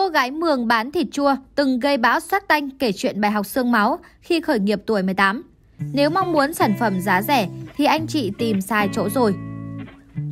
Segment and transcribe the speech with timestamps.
[0.00, 3.46] Cô gái Mường bán thịt chua từng gây bão sát tanh kể chuyện bài học
[3.46, 5.42] xương máu khi khởi nghiệp tuổi 18.
[5.92, 9.34] Nếu mong muốn sản phẩm giá rẻ thì anh chị tìm sai chỗ rồi.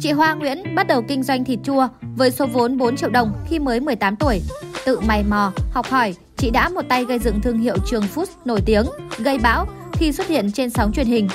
[0.00, 3.32] Chị Hoa Nguyễn bắt đầu kinh doanh thịt chua với số vốn 4 triệu đồng
[3.48, 4.40] khi mới 18 tuổi.
[4.84, 8.26] Tự mày mò, học hỏi, chị đã một tay gây dựng thương hiệu Trường Food
[8.44, 8.86] nổi tiếng,
[9.18, 11.28] gây bão khi xuất hiện trên sóng truyền hình.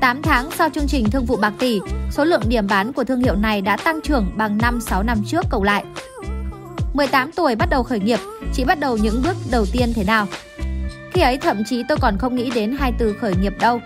[0.00, 3.20] 8 tháng sau chương trình thương vụ bạc tỷ, số lượng điểm bán của thương
[3.20, 5.84] hiệu này đã tăng trưởng bằng 5-6 năm trước cộng lại.
[6.94, 8.18] 18 tuổi bắt đầu khởi nghiệp,
[8.52, 10.26] chị bắt đầu những bước đầu tiên thế nào?
[11.12, 13.80] Khi ấy thậm chí tôi còn không nghĩ đến hai từ khởi nghiệp đâu.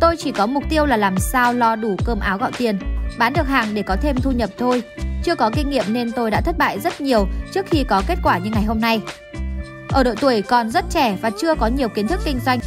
[0.00, 2.78] Tôi chỉ có mục tiêu là làm sao lo đủ cơm áo gạo tiền,
[3.18, 4.82] bán được hàng để có thêm thu nhập thôi.
[5.24, 8.18] Chưa có kinh nghiệm nên tôi đã thất bại rất nhiều trước khi có kết
[8.22, 9.00] quả như ngày hôm nay.
[9.88, 12.58] Ở độ tuổi còn rất trẻ và chưa có nhiều kiến thức kinh doanh,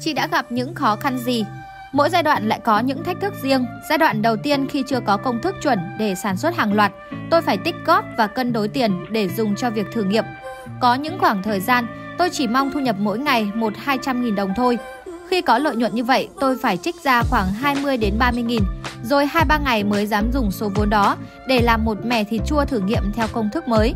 [0.00, 1.44] chị đã gặp những khó khăn gì?
[1.92, 3.66] Mỗi giai đoạn lại có những thách thức riêng.
[3.88, 6.92] Giai đoạn đầu tiên khi chưa có công thức chuẩn để sản xuất hàng loạt,
[7.32, 10.24] tôi phải tích góp và cân đối tiền để dùng cho việc thử nghiệm.
[10.80, 11.86] Có những khoảng thời gian,
[12.18, 14.78] tôi chỉ mong thu nhập mỗi ngày 1-200 nghìn đồng thôi.
[15.30, 18.62] Khi có lợi nhuận như vậy, tôi phải trích ra khoảng 20 đến 30 nghìn,
[19.02, 21.16] rồi 2-3 ngày mới dám dùng số vốn đó
[21.46, 23.94] để làm một mẻ thịt chua thử nghiệm theo công thức mới.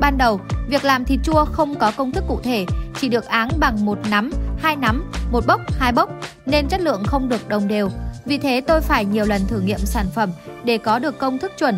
[0.00, 2.66] Ban đầu, việc làm thịt chua không có công thức cụ thể,
[3.00, 4.30] chỉ được áng bằng một nắm,
[4.62, 6.10] hai nắm, một bốc, hai bốc,
[6.46, 7.88] nên chất lượng không được đồng đều.
[8.24, 10.30] Vì thế tôi phải nhiều lần thử nghiệm sản phẩm
[10.64, 11.74] để có được công thức chuẩn.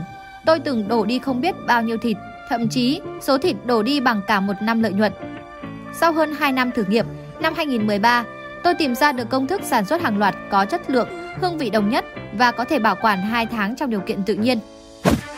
[0.46, 2.16] Tôi từng đổ đi không biết bao nhiêu thịt,
[2.48, 5.12] thậm chí số thịt đổ đi bằng cả một năm lợi nhuận.
[5.94, 7.06] Sau hơn 2 năm thử nghiệm,
[7.40, 8.24] năm 2013,
[8.62, 11.08] tôi tìm ra được công thức sản xuất hàng loạt có chất lượng,
[11.40, 12.04] hương vị đồng nhất
[12.38, 14.58] và có thể bảo quản 2 tháng trong điều kiện tự nhiên.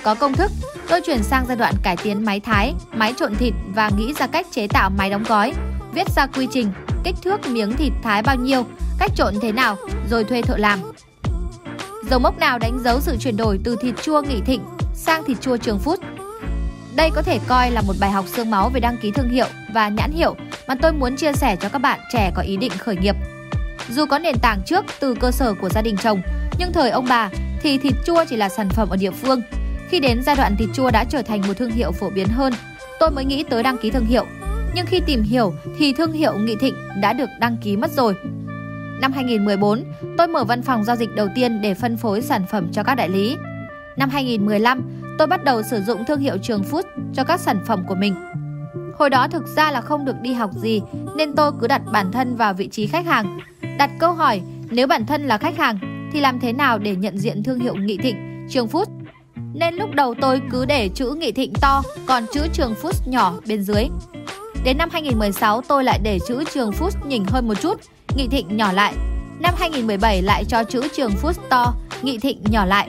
[0.02, 0.50] Có công thức,
[0.88, 4.26] tôi chuyển sang giai đoạn cải tiến máy thái, máy trộn thịt và nghĩ ra
[4.26, 5.52] cách chế tạo máy đóng gói,
[5.94, 6.70] viết ra quy trình,
[7.04, 8.66] kích thước miếng thịt thái bao nhiêu,
[8.98, 9.76] cách trộn thế nào,
[10.10, 10.78] rồi thuê thợ làm.
[12.10, 14.60] Dấu mốc nào đánh dấu sự chuyển đổi từ thịt chua nghỉ Thịnh
[15.06, 16.00] sang thịt chua Trường Phút?
[16.96, 19.46] Đây có thể coi là một bài học xương máu về đăng ký thương hiệu
[19.74, 20.36] và nhãn hiệu
[20.68, 23.16] mà tôi muốn chia sẻ cho các bạn trẻ có ý định khởi nghiệp.
[23.90, 26.22] Dù có nền tảng trước từ cơ sở của gia đình chồng,
[26.58, 27.30] nhưng thời ông bà
[27.62, 29.42] thì thịt chua chỉ là sản phẩm ở địa phương.
[29.88, 32.52] Khi đến giai đoạn thịt chua đã trở thành một thương hiệu phổ biến hơn,
[33.00, 34.26] tôi mới nghĩ tới đăng ký thương hiệu.
[34.74, 38.14] Nhưng khi tìm hiểu thì thương hiệu Nghị Thịnh đã được đăng ký mất rồi.
[39.00, 39.84] Năm 2014,
[40.18, 42.94] tôi mở văn phòng giao dịch đầu tiên để phân phối sản phẩm cho các
[42.94, 43.36] đại lý.
[43.96, 44.82] Năm 2015,
[45.18, 46.82] tôi bắt đầu sử dụng thương hiệu Trường Food
[47.14, 48.14] cho các sản phẩm của mình.
[48.98, 50.82] Hồi đó thực ra là không được đi học gì
[51.16, 53.38] nên tôi cứ đặt bản thân vào vị trí khách hàng.
[53.78, 55.78] Đặt câu hỏi nếu bản thân là khách hàng
[56.12, 58.86] thì làm thế nào để nhận diện thương hiệu Nghị Thịnh, Trường Food?
[59.54, 63.34] Nên lúc đầu tôi cứ để chữ Nghị Thịnh to, còn chữ Trường Food nhỏ
[63.48, 63.84] bên dưới.
[64.64, 67.80] Đến năm 2016 tôi lại để chữ Trường Food nhỉnh hơn một chút,
[68.16, 68.94] Nghị Thịnh nhỏ lại.
[69.40, 72.88] Năm 2017 lại cho chữ Trường Food to, Nghị Thịnh nhỏ lại.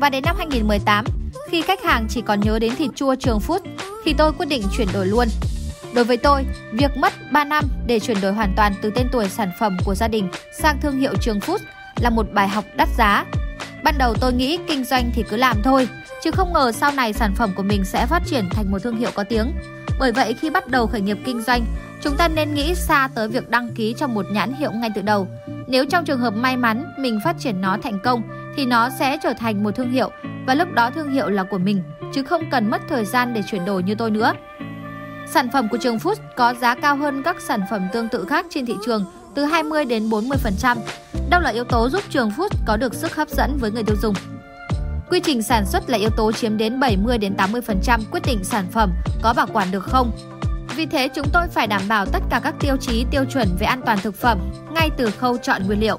[0.00, 1.04] Và đến năm 2018,
[1.48, 3.62] khi khách hàng chỉ còn nhớ đến thịt chua Trường Phút
[4.04, 5.28] thì tôi quyết định chuyển đổi luôn.
[5.94, 9.28] Đối với tôi, việc mất 3 năm để chuyển đổi hoàn toàn từ tên tuổi
[9.28, 11.60] sản phẩm của gia đình sang thương hiệu Trường Phút
[12.00, 13.24] là một bài học đắt giá.
[13.82, 15.88] Ban đầu tôi nghĩ kinh doanh thì cứ làm thôi,
[16.22, 18.96] chứ không ngờ sau này sản phẩm của mình sẽ phát triển thành một thương
[18.96, 19.52] hiệu có tiếng.
[19.98, 21.64] Bởi vậy khi bắt đầu khởi nghiệp kinh doanh,
[22.02, 25.02] chúng ta nên nghĩ xa tới việc đăng ký cho một nhãn hiệu ngay từ
[25.02, 25.28] đầu.
[25.66, 28.22] Nếu trong trường hợp may mắn mình phát triển nó thành công
[28.56, 30.10] thì nó sẽ trở thành một thương hiệu
[30.46, 31.82] và lúc đó thương hiệu là của mình
[32.14, 34.32] chứ không cần mất thời gian để chuyển đổi như tôi nữa.
[35.26, 38.46] Sản phẩm của Trường Food có giá cao hơn các sản phẩm tương tự khác
[38.50, 40.76] trên thị trường từ 20 đến 40%.
[41.30, 43.96] Đâu là yếu tố giúp Trường Food có được sức hấp dẫn với người tiêu
[44.02, 44.14] dùng?
[45.10, 48.66] Quy trình sản xuất là yếu tố chiếm đến 70 đến 80% quyết định sản
[48.72, 48.92] phẩm
[49.22, 50.12] có bảo quản được không.
[50.76, 53.66] Vì thế chúng tôi phải đảm bảo tất cả các tiêu chí tiêu chuẩn về
[53.66, 54.38] an toàn thực phẩm
[54.74, 55.98] ngay từ khâu chọn nguyên liệu.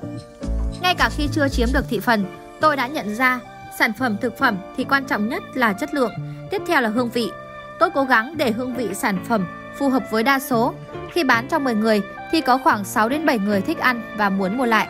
[0.81, 2.25] Ngay cả khi chưa chiếm được thị phần,
[2.61, 3.39] tôi đã nhận ra
[3.79, 6.11] sản phẩm thực phẩm thì quan trọng nhất là chất lượng,
[6.51, 7.31] tiếp theo là hương vị.
[7.79, 9.47] Tôi cố gắng để hương vị sản phẩm
[9.77, 10.73] phù hợp với đa số.
[11.11, 12.01] Khi bán cho 10 người
[12.31, 14.87] thì có khoảng 6 đến 7 người thích ăn và muốn mua lại.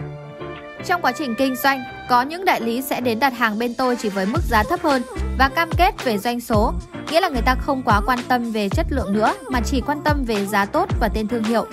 [0.86, 3.96] Trong quá trình kinh doanh, có những đại lý sẽ đến đặt hàng bên tôi
[3.96, 5.02] chỉ với mức giá thấp hơn
[5.38, 6.74] và cam kết về doanh số,
[7.12, 10.02] nghĩa là người ta không quá quan tâm về chất lượng nữa mà chỉ quan
[10.04, 11.66] tâm về giá tốt và tên thương hiệu.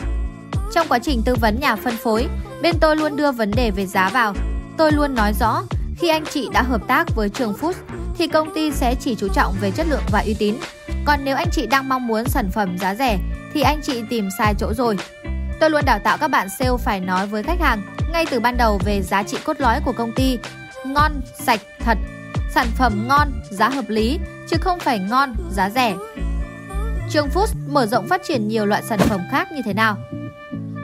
[0.75, 2.27] Trong quá trình tư vấn nhà phân phối,
[2.63, 4.35] bên tôi luôn đưa vấn đề về giá vào.
[4.77, 5.63] Tôi luôn nói rõ,
[5.99, 7.73] khi anh chị đã hợp tác với Trường Food
[8.19, 10.55] thì công ty sẽ chỉ chú trọng về chất lượng và uy tín.
[11.05, 13.19] Còn nếu anh chị đang mong muốn sản phẩm giá rẻ
[13.53, 14.97] thì anh chị tìm sai chỗ rồi.
[15.61, 17.83] Tôi luôn đào tạo các bạn sale phải nói với khách hàng
[18.13, 20.39] ngay từ ban đầu về giá trị cốt lõi của công ty.
[20.87, 21.99] Ngon, sạch, thật.
[22.55, 24.19] Sản phẩm ngon, giá hợp lý,
[24.49, 25.95] chứ không phải ngon, giá rẻ.
[27.11, 29.97] Trường Food mở rộng phát triển nhiều loại sản phẩm khác như thế nào?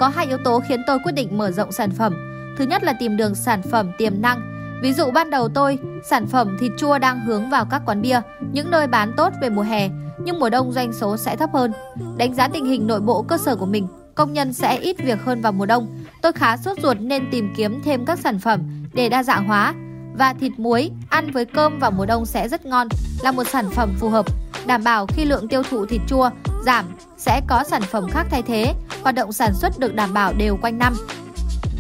[0.01, 2.15] Có hai yếu tố khiến tôi quyết định mở rộng sản phẩm.
[2.59, 4.50] Thứ nhất là tìm đường sản phẩm tiềm năng.
[4.83, 5.79] Ví dụ ban đầu tôi,
[6.11, 8.21] sản phẩm thịt chua đang hướng vào các quán bia,
[8.53, 9.89] những nơi bán tốt về mùa hè,
[10.25, 11.73] nhưng mùa đông doanh số sẽ thấp hơn.
[12.17, 15.19] Đánh giá tình hình nội bộ cơ sở của mình, công nhân sẽ ít việc
[15.25, 15.87] hơn vào mùa đông.
[16.23, 18.61] Tôi khá sốt ruột nên tìm kiếm thêm các sản phẩm
[18.95, 19.75] để đa dạng hóa.
[20.15, 22.89] Và thịt muối ăn với cơm vào mùa đông sẽ rất ngon,
[23.23, 24.27] là một sản phẩm phù hợp,
[24.67, 26.31] đảm bảo khi lượng tiêu thụ thịt chua
[26.65, 26.85] giảm
[27.19, 30.57] sẽ có sản phẩm khác thay thế, hoạt động sản xuất được đảm bảo đều
[30.57, 30.93] quanh năm.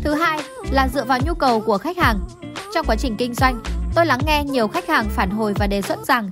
[0.04, 2.18] Thứ hai là dựa vào nhu cầu của khách hàng.
[2.74, 3.60] Trong quá trình kinh doanh,
[3.94, 6.30] tôi lắng nghe nhiều khách hàng phản hồi và đề xuất rằng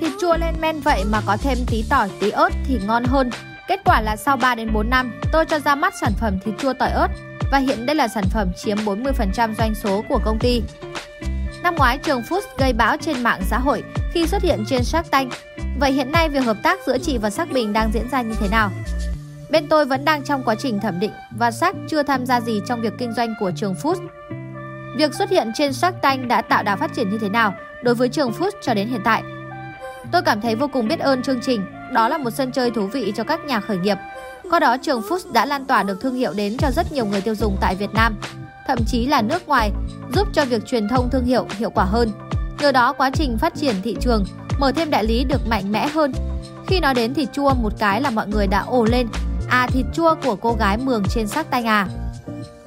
[0.00, 3.30] thịt chua lên men vậy mà có thêm tí tỏi, tí ớt thì ngon hơn.
[3.68, 6.54] Kết quả là sau 3 đến 4 năm, tôi cho ra mắt sản phẩm thịt
[6.58, 7.08] chua tỏi ớt
[7.52, 10.62] và hiện đây là sản phẩm chiếm 40% doanh số của công ty.
[11.62, 13.82] Năm ngoái, Trường Food gây bão trên mạng xã hội
[14.12, 15.32] khi xuất hiện trên Shark Tank.
[15.78, 18.34] Vậy hiện nay việc hợp tác giữa chị và Sắc Bình đang diễn ra như
[18.40, 18.70] thế nào?
[19.50, 22.60] Bên tôi vẫn đang trong quá trình thẩm định và Sắc chưa tham gia gì
[22.68, 23.96] trong việc kinh doanh của Trường Food.
[24.96, 27.94] Việc xuất hiện trên Shark Tank đã tạo đà phát triển như thế nào đối
[27.94, 29.22] với Trường Food cho đến hiện tại?
[30.12, 32.86] Tôi cảm thấy vô cùng biết ơn chương trình, đó là một sân chơi thú
[32.86, 33.96] vị cho các nhà khởi nghiệp.
[34.50, 37.20] Qua đó Trường Food đã lan tỏa được thương hiệu đến cho rất nhiều người
[37.20, 38.16] tiêu dùng tại Việt Nam,
[38.66, 39.70] thậm chí là nước ngoài,
[40.14, 42.10] giúp cho việc truyền thông thương hiệu hiệu quả hơn.
[42.60, 44.24] Nhờ đó quá trình phát triển thị trường,
[44.58, 46.12] mở thêm đại lý được mạnh mẽ hơn.
[46.66, 49.08] Khi nói đến thịt chua một cái là mọi người đã ồ lên,
[49.48, 51.88] à thịt chua của cô gái mường trên sắc tay à.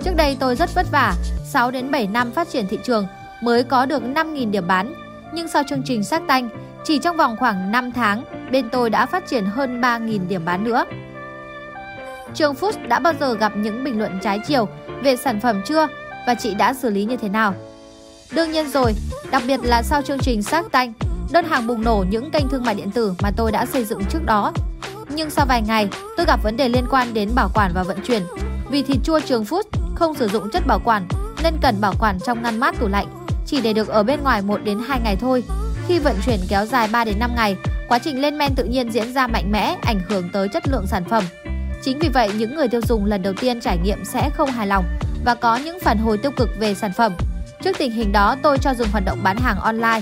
[0.04, 1.14] Trước đây tôi rất vất vả,
[1.56, 3.08] 6 đến 7 năm phát triển thị trường
[3.42, 4.94] mới có được 5.000 điểm bán.
[5.34, 6.50] Nhưng sau chương trình sắc tanh,
[6.84, 10.64] chỉ trong vòng khoảng 5 tháng, bên tôi đã phát triển hơn 3.000 điểm bán
[10.64, 10.86] nữa.
[12.34, 14.68] Trường Food đã bao giờ gặp những bình luận trái chiều
[15.04, 15.88] về sản phẩm chưa
[16.28, 17.54] và chị đã xử lý như thế nào?
[18.32, 18.94] Đương nhiên rồi,
[19.32, 20.94] đặc biệt là sau chương trình sát tanh,
[21.32, 24.02] đơn hàng bùng nổ những kênh thương mại điện tử mà tôi đã xây dựng
[24.10, 24.54] trước đó.
[25.10, 27.98] Nhưng sau vài ngày, tôi gặp vấn đề liên quan đến bảo quản và vận
[28.08, 28.24] chuyển.
[28.70, 29.64] Vì thịt chua Trường Food
[29.96, 31.08] không sử dụng chất bảo quản
[31.44, 33.08] nên cần bảo quản trong ngăn mát tủ lạnh,
[33.46, 35.44] chỉ để được ở bên ngoài 1 đến 2 ngày thôi.
[35.88, 37.56] Khi vận chuyển kéo dài 3 đến 5 ngày,
[37.88, 40.88] quá trình lên men tự nhiên diễn ra mạnh mẽ, ảnh hưởng tới chất lượng
[40.88, 41.24] sản phẩm.
[41.84, 44.68] Chính vì vậy, những người tiêu dùng lần đầu tiên trải nghiệm sẽ không hài
[44.68, 44.86] lòng
[45.26, 47.14] và có những phản hồi tiêu cực về sản phẩm.
[47.64, 50.02] Trước tình hình đó, tôi cho dừng hoạt động bán hàng online.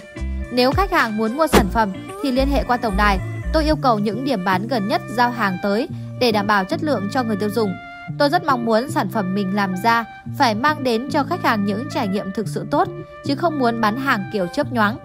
[0.52, 1.94] Nếu khách hàng muốn mua sản phẩm
[2.24, 3.20] thì liên hệ qua tổng đài.
[3.54, 5.88] Tôi yêu cầu những điểm bán gần nhất giao hàng tới
[6.20, 7.74] để đảm bảo chất lượng cho người tiêu dùng.
[8.18, 10.06] Tôi rất mong muốn sản phẩm mình làm ra
[10.38, 12.88] phải mang đến cho khách hàng những trải nghiệm thực sự tốt,
[13.26, 14.98] chứ không muốn bán hàng kiểu chớp nhoáng.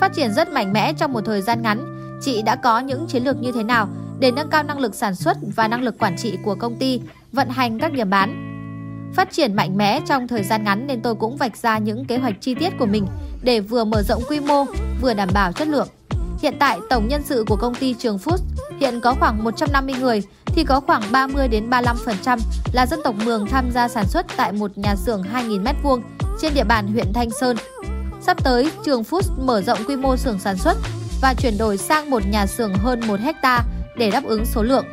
[0.00, 1.84] Phát triển rất mạnh mẽ trong một thời gian ngắn,
[2.20, 5.14] chị đã có những chiến lược như thế nào để nâng cao năng lực sản
[5.14, 7.00] xuất và năng lực quản trị của công ty,
[7.32, 8.50] vận hành các điểm bán.
[9.14, 12.18] Phát triển mạnh mẽ trong thời gian ngắn nên tôi cũng vạch ra những kế
[12.18, 13.06] hoạch chi tiết của mình
[13.42, 14.64] để vừa mở rộng quy mô,
[15.00, 15.88] vừa đảm bảo chất lượng.
[16.42, 18.38] Hiện tại, tổng nhân sự của công ty Trường Food
[18.80, 20.22] hiện có khoảng 150 người
[20.54, 22.38] thì có khoảng 30 đến 35%
[22.72, 26.00] là dân tộc Mường tham gia sản xuất tại một nhà xưởng 2.000 m2
[26.40, 27.56] trên địa bàn huyện Thanh Sơn.
[28.20, 30.76] Sắp tới, Trường Food mở rộng quy mô xưởng sản xuất
[31.22, 33.64] và chuyển đổi sang một nhà xưởng hơn 1 hecta
[33.96, 34.84] để đáp ứng số lượng.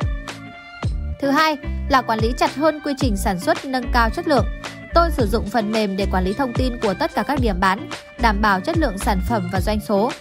[1.20, 1.56] Thứ hai
[1.88, 4.46] là quản lý chặt hơn quy trình sản xuất nâng cao chất lượng.
[4.94, 7.60] Tôi sử dụng phần mềm để quản lý thông tin của tất cả các điểm
[7.60, 7.88] bán,
[8.20, 10.12] đảm bảo chất lượng sản phẩm và doanh số.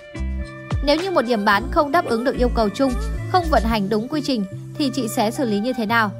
[0.83, 2.93] Nếu như một điểm bán không đáp ứng được yêu cầu chung,
[3.31, 4.45] không vận hành đúng quy trình
[4.81, 6.11] thì chị sẽ xử lý như thế nào?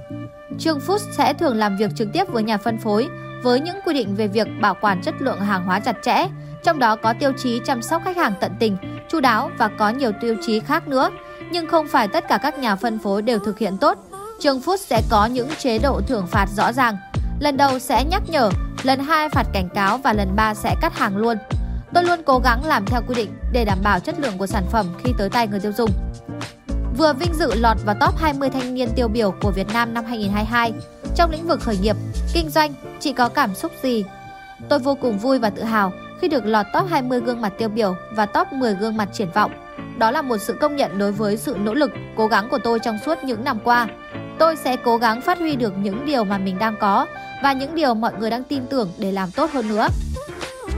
[0.60, 3.08] Trương Food sẽ thường làm việc trực tiếp với nhà phân phối
[3.44, 6.28] với những quy định về việc bảo quản chất lượng hàng hóa chặt chẽ,
[6.64, 8.78] trong đó có tiêu chí chăm sóc khách hàng tận tình,
[9.10, 11.10] chu đáo và có nhiều tiêu chí khác nữa.
[11.52, 13.98] Nhưng không phải tất cả các nhà phân phối đều thực hiện tốt.
[14.40, 16.98] Trương Food sẽ có những chế độ thưởng phạt rõ ràng.
[17.40, 18.50] Lần đầu sẽ nhắc nhở,
[18.84, 21.38] lần hai phạt cảnh cáo và lần ba sẽ cắt hàng luôn.
[21.94, 24.64] Tôi luôn cố gắng làm theo quy định để đảm bảo chất lượng của sản
[24.72, 25.92] phẩm khi tới tay người tiêu dùng.
[26.98, 30.06] Vừa vinh dự lọt vào top 20 thanh niên tiêu biểu của Việt Nam năm
[30.06, 30.74] 2022.
[31.16, 31.96] Trong lĩnh vực khởi nghiệp,
[32.34, 34.04] kinh doanh, chị có cảm xúc gì?
[34.70, 37.70] Tôi vô cùng vui và tự hào khi được lọt top 20 gương mặt tiêu
[37.70, 39.52] biểu và top 10 gương mặt triển vọng.
[39.98, 42.80] Đó là một sự công nhận đối với sự nỗ lực, cố gắng của tôi
[42.80, 43.88] trong suốt những năm qua.
[44.40, 47.08] Tôi sẽ cố gắng phát huy được những điều mà mình đang có
[47.44, 49.88] và những điều mọi người đang tin tưởng để làm tốt hơn nữa.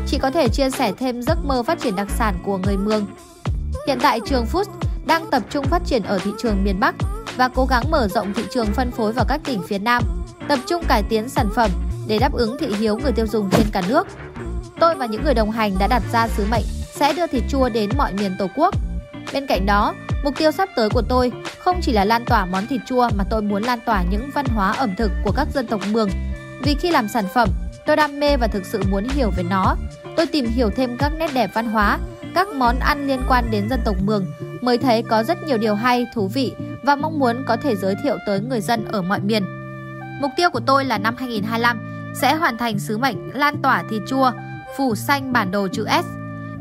[0.07, 3.05] Chị có thể chia sẻ thêm giấc mơ phát triển đặc sản của người Mường.
[3.87, 4.65] Hiện tại trường Food
[5.05, 6.95] đang tập trung phát triển ở thị trường miền Bắc
[7.35, 10.03] và cố gắng mở rộng thị trường phân phối vào các tỉnh phía Nam,
[10.47, 11.69] tập trung cải tiến sản phẩm
[12.07, 14.07] để đáp ứng thị hiếu người tiêu dùng trên cả nước.
[14.79, 16.63] Tôi và những người đồng hành đã đặt ra sứ mệnh
[16.95, 18.75] sẽ đưa thịt chua đến mọi miền Tổ quốc.
[19.33, 19.93] Bên cạnh đó,
[20.23, 23.23] mục tiêu sắp tới của tôi không chỉ là lan tỏa món thịt chua mà
[23.29, 26.09] tôi muốn lan tỏa những văn hóa ẩm thực của các dân tộc Mường.
[26.63, 27.49] Vì khi làm sản phẩm,
[27.85, 29.75] tôi đam mê và thực sự muốn hiểu về nó.
[30.17, 31.99] Tôi tìm hiểu thêm các nét đẹp văn hóa,
[32.35, 34.25] các món ăn liên quan đến dân tộc Mường
[34.63, 36.53] mới thấy có rất nhiều điều hay, thú vị
[36.83, 39.43] và mong muốn có thể giới thiệu tới người dân ở mọi miền.
[40.21, 41.79] Mục tiêu của tôi là năm 2025
[42.21, 44.31] sẽ hoàn thành sứ mệnh lan tỏa thịt chua,
[44.77, 46.05] phủ xanh bản đồ chữ S.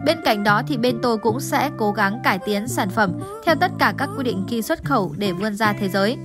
[0.04, 3.12] Bên cạnh đó thì bên tôi cũng sẽ cố gắng cải tiến sản phẩm
[3.44, 6.16] theo tất cả các quy định khi xuất khẩu để vươn ra thế giới.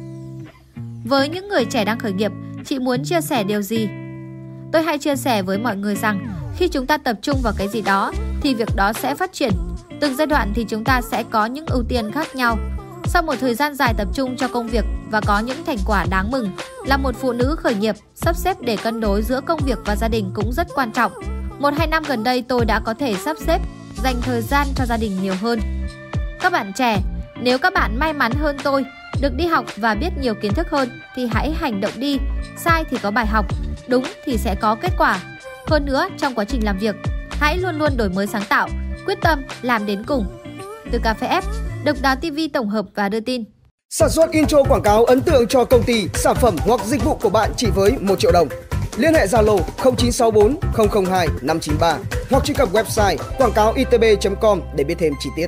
[1.03, 2.31] Với những người trẻ đang khởi nghiệp,
[2.65, 3.89] chị muốn chia sẻ điều gì?
[4.71, 7.67] Tôi hay chia sẻ với mọi người rằng khi chúng ta tập trung vào cái
[7.67, 9.51] gì đó thì việc đó sẽ phát triển.
[9.99, 12.57] Từng giai đoạn thì chúng ta sẽ có những ưu tiên khác nhau.
[13.05, 16.05] Sau một thời gian dài tập trung cho công việc và có những thành quả
[16.09, 16.49] đáng mừng,
[16.85, 19.95] là một phụ nữ khởi nghiệp, sắp xếp để cân đối giữa công việc và
[19.95, 21.11] gia đình cũng rất quan trọng.
[21.59, 23.61] Một hai năm gần đây tôi đã có thể sắp xếp
[24.03, 25.59] dành thời gian cho gia đình nhiều hơn.
[26.39, 27.01] Các bạn trẻ,
[27.41, 28.85] nếu các bạn may mắn hơn tôi,
[29.21, 32.17] được đi học và biết nhiều kiến thức hơn thì hãy hành động đi,
[32.57, 33.45] sai thì có bài học,
[33.87, 35.19] đúng thì sẽ có kết quả.
[35.67, 36.95] Hơn nữa, trong quá trình làm việc,
[37.29, 38.69] hãy luôn luôn đổi mới sáng tạo,
[39.07, 40.25] quyết tâm làm đến cùng.
[40.91, 41.41] Từ Cà phê F,
[41.83, 43.43] Độc Đáo TV tổng hợp và đưa tin.
[43.89, 47.17] Sản xuất intro quảng cáo ấn tượng cho công ty, sản phẩm hoặc dịch vụ
[47.21, 48.47] của bạn chỉ với 1 triệu đồng.
[48.97, 49.59] Liên hệ Zalo
[49.97, 50.57] 0964
[51.05, 51.97] 002 593
[52.29, 55.47] hoặc truy cập website quảng cáo itb.com để biết thêm chi tiết.